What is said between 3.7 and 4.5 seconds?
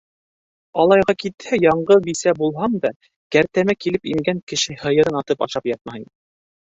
килеп ингән